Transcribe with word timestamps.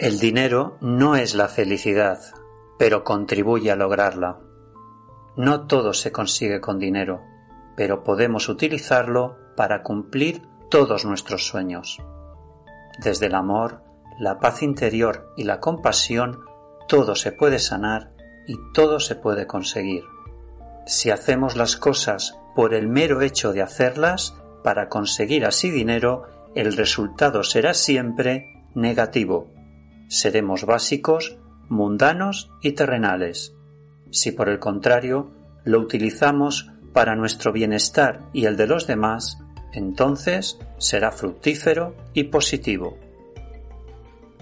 El 0.00 0.18
dinero 0.18 0.78
no 0.80 1.14
es 1.14 1.34
la 1.34 1.46
felicidad, 1.46 2.20
pero 2.78 3.04
contribuye 3.04 3.70
a 3.70 3.76
lograrla. 3.76 4.38
No 5.36 5.66
todo 5.66 5.92
se 5.92 6.10
consigue 6.10 6.58
con 6.58 6.78
dinero, 6.78 7.20
pero 7.76 8.02
podemos 8.02 8.48
utilizarlo 8.48 9.36
para 9.58 9.82
cumplir 9.82 10.40
todos 10.70 11.04
nuestros 11.04 11.46
sueños. 11.46 11.98
Desde 12.98 13.26
el 13.26 13.34
amor, 13.34 13.82
la 14.18 14.38
paz 14.38 14.62
interior 14.62 15.34
y 15.36 15.44
la 15.44 15.60
compasión, 15.60 16.46
todo 16.88 17.14
se 17.14 17.32
puede 17.32 17.58
sanar 17.58 18.14
y 18.46 18.54
todo 18.72 19.00
se 19.00 19.16
puede 19.16 19.46
conseguir. 19.46 20.04
Si 20.86 21.10
hacemos 21.10 21.56
las 21.56 21.76
cosas 21.76 22.38
por 22.56 22.72
el 22.72 22.88
mero 22.88 23.20
hecho 23.20 23.52
de 23.52 23.60
hacerlas, 23.60 24.34
para 24.64 24.88
conseguir 24.88 25.44
así 25.44 25.70
dinero, 25.70 26.22
el 26.54 26.74
resultado 26.74 27.44
será 27.44 27.74
siempre 27.74 28.64
negativo. 28.74 29.59
Seremos 30.10 30.66
básicos, 30.66 31.38
mundanos 31.68 32.50
y 32.60 32.72
terrenales. 32.72 33.54
Si 34.10 34.32
por 34.32 34.48
el 34.48 34.58
contrario 34.58 35.30
lo 35.62 35.78
utilizamos 35.78 36.68
para 36.92 37.14
nuestro 37.14 37.52
bienestar 37.52 38.28
y 38.32 38.46
el 38.46 38.56
de 38.56 38.66
los 38.66 38.88
demás, 38.88 39.38
entonces 39.72 40.58
será 40.78 41.12
fructífero 41.12 41.94
y 42.12 42.24
positivo. 42.24 42.98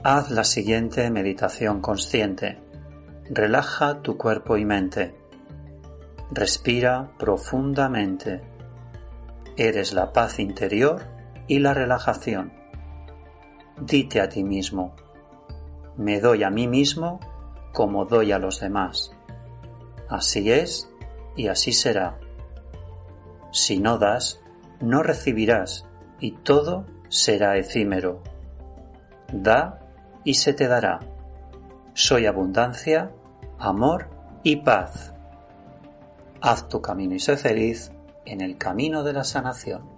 Haz 0.02 0.30
la 0.30 0.44
siguiente 0.44 1.10
meditación 1.10 1.82
consciente. 1.82 2.58
Relaja 3.28 4.00
tu 4.00 4.16
cuerpo 4.16 4.56
y 4.56 4.64
mente. 4.64 5.14
Respira 6.30 7.12
profundamente. 7.18 8.40
Eres 9.58 9.92
la 9.92 10.14
paz 10.14 10.38
interior 10.38 11.02
y 11.46 11.58
la 11.58 11.74
relajación. 11.74 12.54
Dite 13.78 14.22
a 14.22 14.30
ti 14.30 14.42
mismo, 14.42 14.96
me 15.98 16.20
doy 16.20 16.44
a 16.44 16.50
mí 16.50 16.68
mismo 16.68 17.20
como 17.72 18.06
doy 18.06 18.32
a 18.32 18.38
los 18.38 18.60
demás. 18.60 19.12
Así 20.08 20.50
es 20.50 20.88
y 21.36 21.48
así 21.48 21.72
será. 21.72 22.18
Si 23.50 23.80
no 23.80 23.98
das, 23.98 24.40
no 24.80 25.02
recibirás 25.02 25.86
y 26.20 26.32
todo 26.32 26.86
será 27.08 27.56
efímero. 27.56 28.22
Da 29.32 29.80
y 30.24 30.34
se 30.34 30.54
te 30.54 30.68
dará. 30.68 31.00
Soy 31.94 32.26
abundancia, 32.26 33.10
amor 33.58 34.08
y 34.44 34.56
paz. 34.56 35.12
Haz 36.40 36.68
tu 36.68 36.80
camino 36.80 37.14
y 37.14 37.18
sé 37.18 37.36
feliz 37.36 37.90
en 38.24 38.40
el 38.40 38.56
camino 38.56 39.02
de 39.02 39.12
la 39.12 39.24
sanación. 39.24 39.97